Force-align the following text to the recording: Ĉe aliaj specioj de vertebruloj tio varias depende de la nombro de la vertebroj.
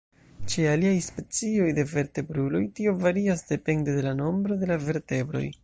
Ĉe 0.51 0.63
aliaj 0.69 0.93
specioj 1.07 1.67
de 1.79 1.85
vertebruloj 1.91 2.63
tio 2.79 2.95
varias 3.05 3.47
depende 3.53 3.99
de 3.99 4.07
la 4.09 4.15
nombro 4.23 4.59
de 4.65 4.71
la 4.73 4.83
vertebroj. 4.89 5.45